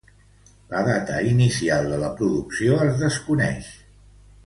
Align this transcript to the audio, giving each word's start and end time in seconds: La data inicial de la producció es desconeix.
La 0.71 0.79
data 0.87 1.19
inicial 1.33 1.91
de 1.91 2.01
la 2.05 2.09
producció 2.23 2.81
es 2.89 3.01
desconeix. 3.07 3.69